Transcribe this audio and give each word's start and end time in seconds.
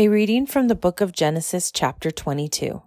A 0.00 0.06
reading 0.06 0.46
from 0.46 0.68
the 0.68 0.76
book 0.76 1.00
of 1.00 1.10
Genesis, 1.10 1.72
chapter 1.72 2.12
22. 2.12 2.82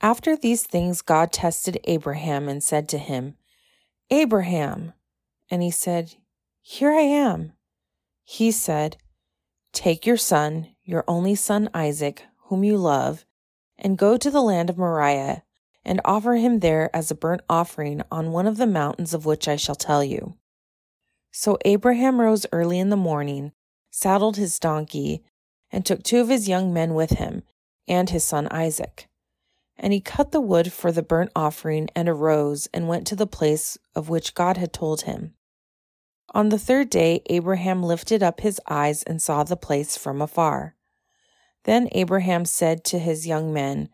After 0.00 0.36
these 0.36 0.62
things, 0.62 1.02
God 1.02 1.32
tested 1.32 1.80
Abraham 1.82 2.48
and 2.48 2.62
said 2.62 2.88
to 2.90 2.98
him, 2.98 3.34
Abraham. 4.08 4.92
And 5.50 5.60
he 5.60 5.72
said, 5.72 6.14
Here 6.60 6.92
I 6.92 7.00
am. 7.00 7.54
He 8.22 8.52
said, 8.52 8.98
Take 9.72 10.06
your 10.06 10.16
son, 10.16 10.68
your 10.84 11.02
only 11.08 11.34
son 11.34 11.68
Isaac, 11.74 12.22
whom 12.44 12.62
you 12.62 12.76
love, 12.76 13.24
and 13.76 13.98
go 13.98 14.16
to 14.16 14.30
the 14.30 14.42
land 14.42 14.70
of 14.70 14.78
Moriah, 14.78 15.42
and 15.84 16.00
offer 16.04 16.36
him 16.36 16.60
there 16.60 16.88
as 16.94 17.10
a 17.10 17.16
burnt 17.16 17.42
offering 17.50 18.02
on 18.12 18.30
one 18.30 18.46
of 18.46 18.58
the 18.58 18.66
mountains 18.68 19.12
of 19.12 19.26
which 19.26 19.48
I 19.48 19.56
shall 19.56 19.74
tell 19.74 20.04
you. 20.04 20.36
So 21.32 21.58
Abraham 21.64 22.20
rose 22.20 22.46
early 22.52 22.78
in 22.78 22.90
the 22.90 22.96
morning, 22.96 23.50
saddled 23.90 24.36
his 24.36 24.60
donkey, 24.60 25.24
and 25.72 25.84
took 25.84 26.02
two 26.02 26.20
of 26.20 26.28
his 26.28 26.48
young 26.48 26.72
men 26.72 26.94
with 26.94 27.10
him, 27.10 27.42
and 27.88 28.10
his 28.10 28.22
son 28.22 28.46
Isaac. 28.50 29.08
And 29.76 29.92
he 29.92 30.00
cut 30.00 30.30
the 30.30 30.40
wood 30.40 30.72
for 30.72 30.92
the 30.92 31.02
burnt 31.02 31.32
offering 31.34 31.88
and 31.96 32.08
arose 32.08 32.68
and 32.74 32.86
went 32.86 33.06
to 33.08 33.16
the 33.16 33.26
place 33.26 33.78
of 33.94 34.08
which 34.08 34.34
God 34.34 34.58
had 34.58 34.72
told 34.72 35.02
him. 35.02 35.34
On 36.34 36.50
the 36.50 36.58
third 36.58 36.90
day, 36.90 37.22
Abraham 37.26 37.82
lifted 37.82 38.22
up 38.22 38.40
his 38.40 38.60
eyes 38.68 39.02
and 39.02 39.20
saw 39.20 39.42
the 39.42 39.56
place 39.56 39.96
from 39.96 40.22
afar. 40.22 40.76
Then 41.64 41.88
Abraham 41.92 42.44
said 42.44 42.84
to 42.84 42.98
his 42.98 43.26
young 43.26 43.52
men, 43.52 43.88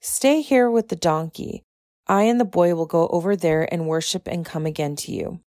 Stay 0.00 0.40
here 0.40 0.70
with 0.70 0.88
the 0.88 0.96
donkey. 0.96 1.62
I 2.06 2.24
and 2.24 2.38
the 2.38 2.44
boy 2.44 2.74
will 2.74 2.86
go 2.86 3.08
over 3.08 3.34
there 3.34 3.66
and 3.72 3.88
worship 3.88 4.28
and 4.28 4.44
come 4.44 4.66
again 4.66 4.96
to 4.96 5.12
you. 5.12 5.40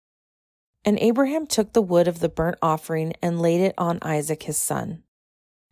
And 0.85 0.99
Abraham 1.01 1.47
took 1.47 1.73
the 1.73 1.83
wood 1.83 2.09
of 2.09 2.21
the 2.21 2.29
burnt 2.29 2.57
offering 2.63 3.13
and 3.23 3.41
laid 3.41 3.61
it 3.61 3.75
on 3.77 3.99
Isaac 4.03 4.45
his 4.45 4.57
son. 4.57 5.03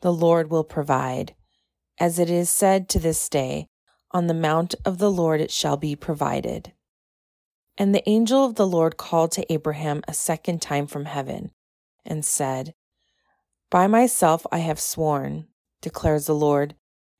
The 0.00 0.12
Lord 0.12 0.50
will 0.50 0.64
provide. 0.64 1.34
As 1.98 2.18
it 2.18 2.30
is 2.30 2.50
said 2.50 2.88
to 2.90 2.98
this 2.98 3.28
day, 3.28 3.68
On 4.10 4.26
the 4.26 4.34
mount 4.34 4.74
of 4.84 4.98
the 4.98 5.10
Lord 5.10 5.40
it 5.40 5.50
shall 5.50 5.76
be 5.76 5.96
provided. 5.96 6.72
And 7.76 7.94
the 7.94 8.08
angel 8.08 8.44
of 8.44 8.54
the 8.54 8.66
Lord 8.66 8.96
called 8.96 9.32
to 9.32 9.52
Abraham 9.52 10.02
a 10.06 10.14
second 10.14 10.62
time 10.62 10.86
from 10.86 11.06
heaven 11.06 11.50
and 12.04 12.24
said, 12.24 12.74
By 13.70 13.86
myself 13.86 14.46
I 14.52 14.58
have 14.58 14.80
sworn, 14.80 15.48
declares 15.80 16.26
the 16.26 16.34
Lord, 16.34 16.74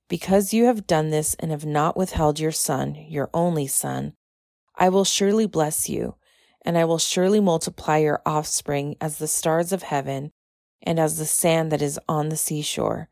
because 0.09 0.53
you 0.53 0.67
have 0.67 0.87
done 0.87 1.11
this 1.11 1.35
and 1.35 1.51
have 1.51 1.67
not 1.67 1.97
withheld 1.97 2.39
your 2.39 2.53
son, 2.53 2.95
your 2.95 3.31
only 3.33 3.67
son, 3.67 4.15
I 4.77 4.89
will 4.89 5.05
surely 5.05 5.47
bless 5.47 5.89
you, 5.89 6.17
and 6.65 6.77
I 6.77 6.85
will 6.85 6.99
surely 6.99 7.41
multiply 7.41 7.99
your 7.99 8.21
offspring 8.27 8.97
as 9.01 9.19
the 9.19 9.29
stars 9.29 9.73
of 9.73 9.85
heaven 9.85 10.33
and 10.83 10.99
as 10.99 11.19
the 11.19 11.27
sand 11.27 11.73
that 11.73 11.83
is 11.83 11.99
on 12.09 12.29
the 12.29 12.37
seashore. 12.37 13.09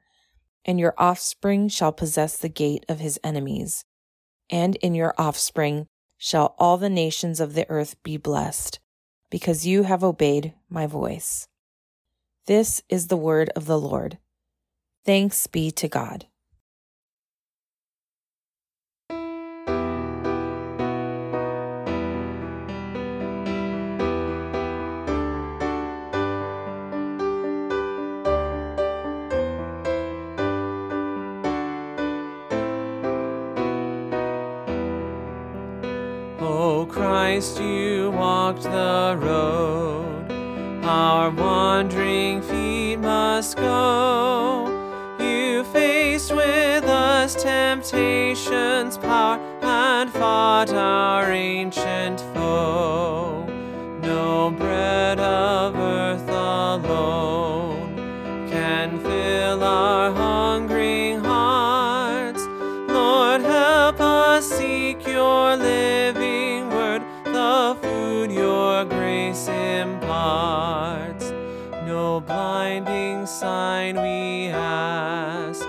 And 0.65 0.79
your 0.79 0.95
offspring 0.97 1.69
shall 1.69 1.93
possess 1.93 2.37
the 2.37 2.49
gate 2.49 2.85
of 2.89 3.01
his 3.01 3.19
enemies. 3.25 3.85
And 4.51 4.77
in 4.77 4.95
your 4.95 5.15
offspring 5.19 5.87
shall 6.19 6.55
all 6.59 6.77
the 6.77 6.91
nations 6.91 7.41
of 7.41 7.55
the 7.55 7.69
earth 7.69 8.01
be 8.03 8.17
blessed, 8.17 8.79
because 9.31 9.67
you 9.67 9.83
have 9.83 10.05
obeyed 10.05 10.55
my 10.69 10.87
voice. 10.87 11.49
This 12.47 12.83
is 12.89 13.09
the 13.09 13.17
word 13.17 13.51
of 13.57 13.67
the 13.67 13.79
Lord. 13.79 14.19
Thanks 15.05 15.47
be 15.47 15.71
to 15.73 15.89
God. 15.89 16.27
Christ, 37.43 37.61
you 37.61 38.13
walked 38.13 38.63
the 38.63 39.19
road 39.21 40.31
our 40.85 41.29
wandering 41.31 42.41
feet 42.41 42.99
must 42.99 43.57
go. 43.57 44.69
You 45.19 45.65
faced 45.65 46.31
with 46.31 46.85
us 46.85 47.35
temptation's 47.35 48.97
power 48.97 49.41
and 49.61 50.09
fought 50.13 50.73
our 50.73 51.33
ancient 51.33 52.21
foe. 52.33 53.32
No 71.93 72.21
blinding 72.21 73.27
sign 73.27 73.97
we 73.97 74.49
ask, 74.49 75.61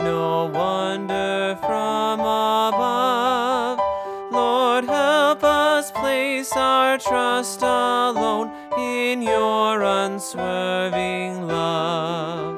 no 0.00 0.50
wonder 0.52 1.56
from 1.60 2.18
above. 2.18 3.78
Lord, 4.32 4.86
help 4.86 5.44
us 5.44 5.92
place 5.92 6.50
our 6.56 6.98
trust 6.98 7.62
alone 7.62 8.50
in 8.76 9.22
your 9.22 9.84
unswerving 9.84 11.46
love. 11.46 12.56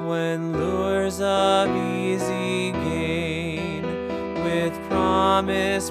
When 0.00 0.52
lures 0.52 1.20
of 1.20 1.68
easy 1.76 2.72
gain 2.72 3.84
with 4.42 4.74
promise 4.88 5.90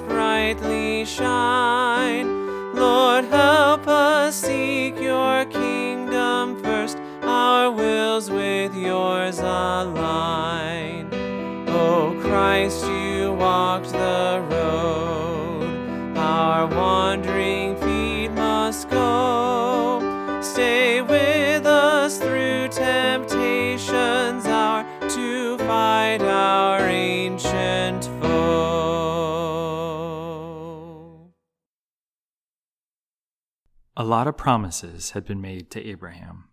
lot 34.18 34.26
of 34.26 34.36
promises 34.36 35.12
had 35.12 35.24
been 35.24 35.40
made 35.40 35.70
to 35.70 35.86
Abraham. 35.86 36.48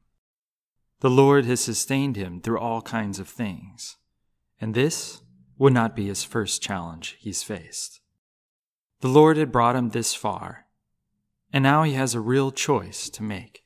The 0.99 1.09
Lord 1.09 1.45
has 1.45 1.59
sustained 1.59 2.15
him 2.15 2.39
through 2.39 2.59
all 2.59 2.83
kinds 2.83 3.17
of 3.17 3.27
things, 3.27 3.97
and 4.61 4.75
this 4.75 5.23
would 5.57 5.73
not 5.73 5.95
be 5.95 6.05
his 6.05 6.23
first 6.23 6.61
challenge 6.61 7.17
he's 7.19 7.41
faced. 7.41 8.01
The 9.01 9.07
Lord 9.07 9.37
had 9.37 9.51
brought 9.51 9.75
him 9.75 9.89
this 9.89 10.13
far, 10.13 10.67
and 11.51 11.63
now 11.63 11.81
he 11.81 11.93
has 11.93 12.13
a 12.13 12.19
real 12.19 12.51
choice 12.51 13.09
to 13.09 13.23
make. 13.23 13.63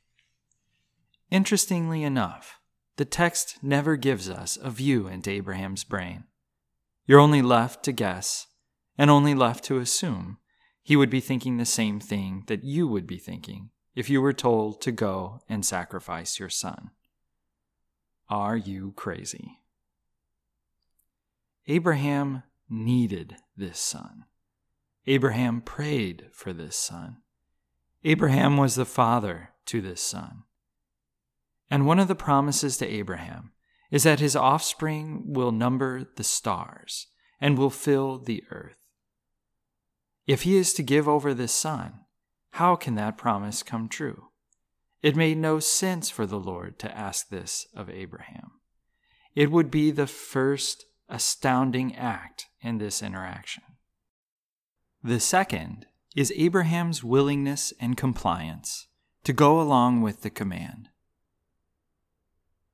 Interestingly 1.30 2.02
enough, 2.04 2.58
the 2.96 3.04
text 3.04 3.58
never 3.62 3.98
gives 3.98 4.30
us 4.30 4.58
a 4.64 4.70
view 4.70 5.10
into 5.10 5.30
Abraham's 5.30 5.84
brain. 5.84 6.24
You're 7.06 7.20
only 7.20 7.42
left 7.42 7.84
to 7.84 7.92
guess 7.92 8.48
and 8.98 9.12
only 9.12 9.36
left 9.36 9.66
to 9.66 9.80
assume 9.80 10.38
he 10.82 10.96
would 10.96 11.10
be 11.10 11.20
thinking 11.20 11.58
the 11.58 11.66
same 11.66 12.00
thing 12.00 12.46
that 12.48 12.64
you 12.64 12.88
would 12.88 13.06
be 13.06 13.18
thinking 13.18 13.72
if 13.96 14.10
you 14.10 14.22
were 14.22 14.34
told 14.34 14.82
to 14.82 14.92
go 14.92 15.42
and 15.50 15.66
sacrifice 15.66 16.40
your 16.40 16.50
son. 16.50 16.92
Are 18.30 18.56
you 18.56 18.94
crazy? 18.96 19.60
Abraham 21.68 22.44
needed 22.70 23.36
this 23.58 23.80
son. 23.80 24.26
Abraham 25.08 25.62
prayed 25.62 26.28
for 26.32 26.54
this 26.54 26.76
son. 26.76 27.18
Abraham 28.04 28.58
was 28.58 28.76
the 28.76 28.86
father 28.86 29.50
to 29.66 29.82
this 29.82 30.02
son. 30.02 30.44
And 31.70 31.86
one 31.86 32.00
of 32.00 32.08
the 32.08 32.16
promises 32.16 32.78
to 32.78 32.88
Abraham 32.88 33.52
is 33.92 34.04
that 34.04 34.20
his 34.20 34.36
offspring 34.36 35.24
will 35.26 35.52
number 35.52 36.08
the 36.16 36.24
stars 36.24 37.08
and 37.42 37.58
will 37.58 37.70
fill 37.70 38.20
the 38.20 38.44
earth. 38.52 38.78
If 40.28 40.44
he 40.44 40.58
is 40.58 40.74
to 40.74 40.84
give 40.84 41.08
over 41.08 41.34
this 41.34 41.54
son, 41.54 42.02
how 42.52 42.76
can 42.76 42.96
that 42.96 43.18
promise 43.18 43.64
come 43.64 43.88
true? 43.88 44.30
It 45.02 45.16
made 45.16 45.38
no 45.38 45.60
sense 45.60 46.10
for 46.10 46.26
the 46.26 46.40
Lord 46.40 46.78
to 46.80 46.98
ask 46.98 47.30
this 47.30 47.68
of 47.76 47.90
Abraham. 47.90 48.52
It 49.36 49.52
would 49.52 49.72
be 49.72 49.92
the 49.92 50.08
first 50.08 50.86
astounding 51.08 51.96
act 51.96 52.48
in 52.62 52.78
this 52.78 53.02
interaction. 53.02 53.64
The 55.04 55.20
second 55.20 55.86
is 56.16 56.34
Abraham's 56.36 57.04
willingness 57.04 57.72
and 57.80 57.96
compliance 57.96 58.88
to 59.24 59.32
go 59.32 59.62
along 59.62 60.02
with 60.02 60.22
the 60.22 60.30
command. 60.30 60.90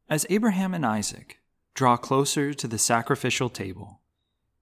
As 0.09 0.25
Abraham 0.29 0.73
and 0.73 0.85
Isaac 0.85 1.39
draw 1.73 1.97
closer 1.97 2.53
to 2.53 2.67
the 2.67 2.77
sacrificial 2.77 3.49
table, 3.49 4.01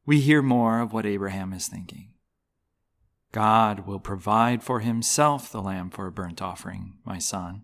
we 0.05 0.19
hear 0.19 0.41
more 0.41 0.79
of 0.79 0.91
what 0.91 1.05
Abraham 1.05 1.53
is 1.53 1.67
thinking. 1.67 2.12
God 3.33 3.87
will 3.87 3.99
provide 3.99 4.61
for 4.61 4.79
himself 4.79 5.51
the 5.51 5.61
lamb 5.61 5.89
for 5.89 6.05
a 6.05 6.11
burnt 6.11 6.39
offering, 6.39 6.93
my 7.03 7.17
son, 7.17 7.63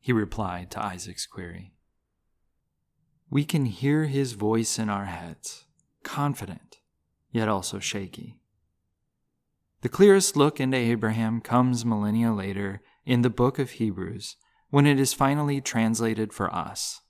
he 0.00 0.12
replied 0.12 0.68
to 0.72 0.84
Isaac's 0.84 1.26
query. 1.26 1.72
We 3.30 3.44
can 3.44 3.66
hear 3.66 4.06
his 4.06 4.32
voice 4.32 4.80
in 4.80 4.90
our 4.90 5.04
heads, 5.04 5.64
confident, 6.02 6.78
yet 7.30 7.46
also 7.46 7.78
shaky. 7.78 8.40
The 9.82 9.88
clearest 9.88 10.36
look 10.36 10.58
into 10.58 10.76
Abraham 10.76 11.40
comes 11.40 11.84
millennia 11.84 12.32
later 12.32 12.82
in 13.04 13.22
the 13.22 13.30
book 13.30 13.60
of 13.60 13.70
Hebrews 13.70 14.34
when 14.70 14.88
it 14.88 14.98
is 14.98 15.12
finally 15.12 15.60
translated 15.60 16.32
for 16.32 16.52
us. 16.52 17.02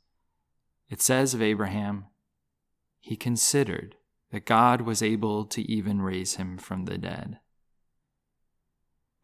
It 0.91 1.01
says 1.01 1.33
of 1.33 1.41
Abraham, 1.41 2.09
he 3.01 3.17
considered 3.17 3.95
that 4.33 4.45
God 4.45 4.83
was 4.83 5.03
able 5.03 5.47
to 5.47 5.63
even 5.63 6.03
raise 6.03 6.35
him 6.35 6.59
from 6.59 6.85
the 6.85 6.99
dead. 6.99 7.39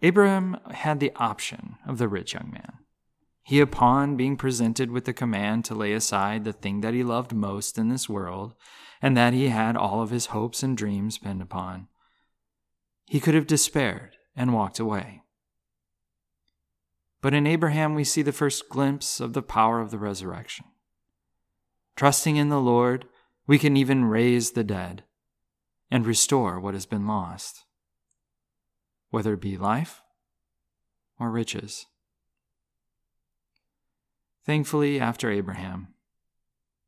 Abraham 0.02 0.58
had 0.72 0.98
the 0.98 1.12
option 1.14 1.76
of 1.86 1.98
the 1.98 2.08
rich 2.08 2.34
young 2.34 2.50
man. 2.52 2.78
He, 3.44 3.60
upon 3.60 4.16
being 4.16 4.36
presented 4.36 4.90
with 4.90 5.04
the 5.04 5.12
command 5.12 5.64
to 5.66 5.74
lay 5.74 5.92
aside 5.92 6.44
the 6.44 6.52
thing 6.52 6.80
that 6.80 6.94
he 6.94 7.04
loved 7.04 7.32
most 7.32 7.78
in 7.78 7.88
this 7.88 8.08
world, 8.08 8.54
and 9.00 9.16
that 9.16 9.32
he 9.32 9.48
had 9.48 9.76
all 9.76 10.02
of 10.02 10.10
his 10.10 10.26
hopes 10.26 10.62
and 10.62 10.76
dreams 10.76 11.18
pinned 11.18 11.42
upon, 11.42 11.88
he 13.06 13.20
could 13.20 13.34
have 13.34 13.46
despaired 13.46 14.16
and 14.36 14.52
walked 14.52 14.78
away. 14.78 15.22
But 17.20 17.34
in 17.34 17.46
Abraham, 17.46 17.94
we 17.94 18.04
see 18.04 18.22
the 18.22 18.32
first 18.32 18.68
glimpse 18.68 19.20
of 19.20 19.32
the 19.32 19.42
power 19.42 19.80
of 19.80 19.90
the 19.90 19.98
resurrection. 19.98 20.66
Trusting 21.94 22.36
in 22.36 22.48
the 22.48 22.60
Lord, 22.60 23.06
we 23.46 23.58
can 23.58 23.76
even 23.76 24.06
raise 24.06 24.52
the 24.52 24.64
dead 24.64 25.04
and 25.90 26.06
restore 26.06 26.58
what 26.58 26.74
has 26.74 26.86
been 26.86 27.06
lost 27.06 27.64
whether 29.12 29.34
it 29.34 29.40
be 29.40 29.58
life 29.58 30.02
or 31.20 31.30
riches. 31.30 31.86
Thankfully, 34.44 34.98
after 34.98 35.30
Abraham, 35.30 35.88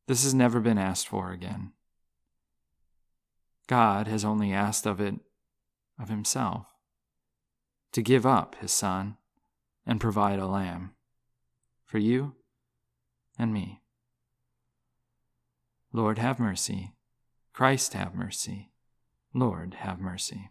this 0.07 0.23
has 0.23 0.33
never 0.33 0.59
been 0.59 0.79
asked 0.79 1.07
for 1.07 1.31
again. 1.31 1.71
God 3.67 4.07
has 4.07 4.25
only 4.25 4.51
asked 4.51 4.87
of 4.87 4.99
it 4.99 5.15
of 5.99 6.09
himself 6.09 6.65
to 7.91 8.01
give 8.01 8.25
up 8.25 8.55
his 8.55 8.71
son 8.71 9.17
and 9.85 10.01
provide 10.01 10.39
a 10.39 10.47
lamb 10.47 10.95
for 11.85 11.99
you 11.99 12.33
and 13.37 13.53
me. 13.53 13.81
Lord, 15.93 16.17
have 16.17 16.39
mercy. 16.39 16.93
Christ, 17.53 17.93
have 17.93 18.15
mercy. 18.15 18.71
Lord, 19.31 19.75
have 19.75 19.99
mercy. 19.99 20.49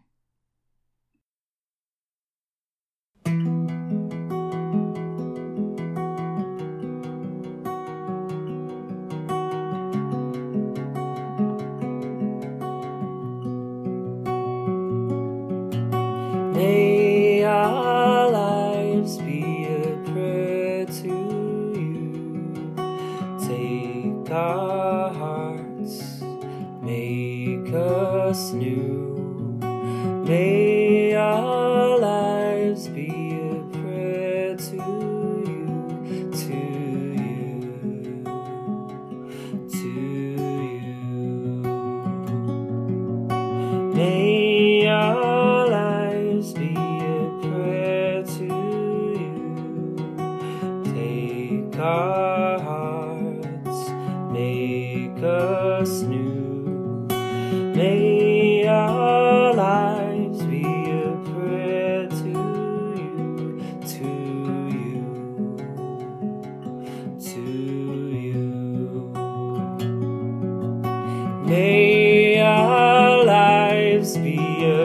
May 31.25 31.54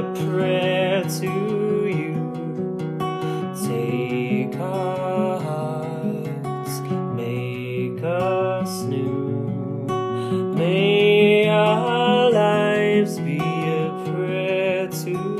a 0.00 0.14
prayer 0.14 1.02
to 1.02 1.86
you. 1.98 2.16
Take 3.68 4.56
our 4.58 5.38
hearts, 5.38 6.80
make 7.14 8.02
us 8.02 8.82
new. 8.84 9.84
May 10.56 11.50
our 11.50 12.30
lives 12.32 13.18
be 13.18 13.40
a 13.40 14.02
prayer 14.06 14.88
to 14.88 15.39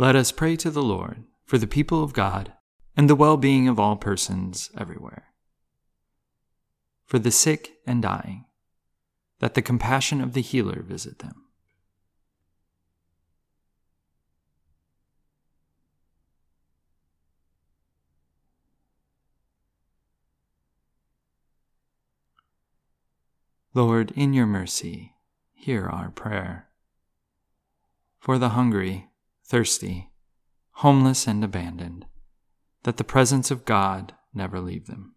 Let 0.00 0.16
us 0.16 0.32
pray 0.32 0.56
to 0.56 0.70
the 0.70 0.82
Lord 0.82 1.24
for 1.44 1.58
the 1.58 1.66
people 1.66 2.02
of 2.02 2.14
God 2.14 2.54
and 2.96 3.06
the 3.06 3.14
well 3.14 3.36
being 3.36 3.68
of 3.68 3.78
all 3.78 3.96
persons 3.96 4.70
everywhere. 4.74 5.26
For 7.04 7.18
the 7.18 7.30
sick 7.30 7.72
and 7.86 8.00
dying, 8.00 8.46
that 9.40 9.52
the 9.52 9.60
compassion 9.60 10.22
of 10.22 10.32
the 10.32 10.40
healer 10.40 10.80
visit 10.80 11.18
them. 11.18 11.44
Lord, 23.74 24.12
in 24.12 24.32
your 24.32 24.46
mercy, 24.46 25.12
hear 25.52 25.84
our 25.84 26.08
prayer. 26.08 26.70
For 28.18 28.38
the 28.38 28.48
hungry, 28.50 29.09
thirsty, 29.50 30.08
homeless, 30.74 31.26
and 31.26 31.42
abandoned, 31.42 32.06
that 32.84 32.98
the 32.98 33.04
presence 33.04 33.50
of 33.50 33.64
God 33.64 34.14
never 34.32 34.60
leave 34.60 34.86
them. 34.86 35.16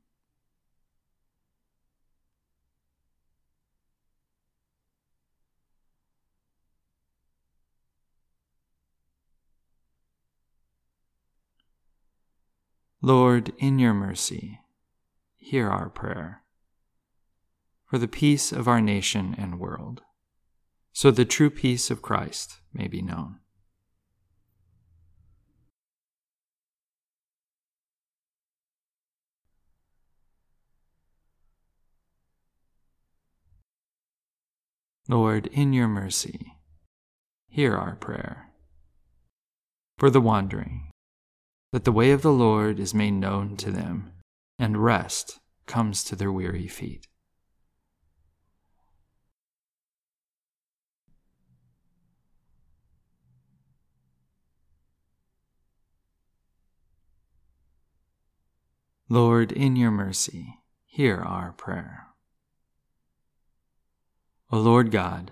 Lord, 13.04 13.54
in 13.60 13.78
your 13.78 13.94
mercy, 13.94 14.62
hear 15.38 15.70
our 15.70 15.90
prayer 15.90 16.42
for 17.86 18.00
the 18.00 18.08
peace 18.08 18.52
of 18.52 18.68
our 18.68 18.82
nation 18.82 19.36
and 19.38 19.60
world, 19.60 20.02
so 20.92 21.12
the 21.12 21.24
true 21.24 21.52
peace 21.52 21.92
of 21.92 22.02
Christ 22.02 22.62
may 22.74 22.88
be 22.88 23.04
known. 23.04 23.38
Lord, 35.14 35.46
in 35.52 35.74
your 35.74 35.88
mercy, 35.88 36.56
hear 37.48 37.78
our 37.78 37.96
prayer. 37.96 38.50
For 40.00 40.10
the 40.10 40.20
wandering, 40.20 40.90
that 41.72 41.84
the 41.84 41.92
way 41.92 42.10
of 42.10 42.24
the 42.24 42.32
Lord 42.32 42.80
is 42.80 42.96
made 42.96 43.12
known 43.12 43.56
to 43.58 43.70
them, 43.70 44.12
and 44.58 44.84
rest 44.84 45.40
comes 45.68 46.04
to 46.06 46.16
their 46.16 46.32
weary 46.32 46.68
feet. 46.68 47.06
Lord, 59.10 59.52
in 59.52 59.76
your 59.76 59.92
mercy, 59.92 60.56
hear 60.86 61.20
our 61.20 61.52
prayer. 61.52 62.13
O 64.54 64.60
Lord 64.60 64.92
God, 64.92 65.32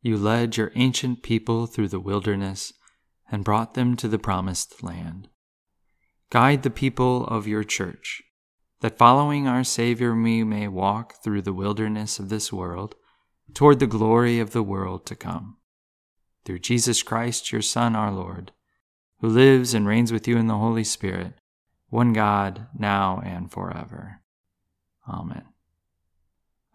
you 0.00 0.16
led 0.16 0.56
your 0.56 0.70
ancient 0.76 1.24
people 1.24 1.66
through 1.66 1.88
the 1.88 1.98
wilderness 1.98 2.72
and 3.32 3.42
brought 3.42 3.74
them 3.74 3.96
to 3.96 4.06
the 4.06 4.16
promised 4.16 4.80
land. 4.84 5.28
Guide 6.30 6.62
the 6.62 6.70
people 6.70 7.26
of 7.26 7.48
your 7.48 7.64
church, 7.64 8.22
that 8.80 8.96
following 8.96 9.48
our 9.48 9.64
Savior 9.64 10.14
we 10.14 10.44
may 10.44 10.68
walk 10.68 11.20
through 11.20 11.42
the 11.42 11.52
wilderness 11.52 12.20
of 12.20 12.28
this 12.28 12.52
world 12.52 12.94
toward 13.54 13.80
the 13.80 13.88
glory 13.88 14.38
of 14.38 14.52
the 14.52 14.62
world 14.62 15.04
to 15.06 15.16
come. 15.16 15.56
Through 16.44 16.60
Jesus 16.60 17.02
Christ, 17.02 17.50
your 17.50 17.60
Son, 17.60 17.96
our 17.96 18.12
Lord, 18.12 18.52
who 19.18 19.26
lives 19.26 19.74
and 19.74 19.84
reigns 19.84 20.12
with 20.12 20.28
you 20.28 20.36
in 20.36 20.46
the 20.46 20.58
Holy 20.58 20.84
Spirit, 20.84 21.32
one 21.88 22.12
God, 22.12 22.68
now 22.78 23.20
and 23.24 23.50
forever. 23.50 24.20
Amen. 25.08 25.46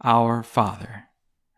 Our 0.03 0.43
Father, 0.43 1.05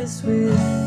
Is 0.00 0.22
with 0.22 0.79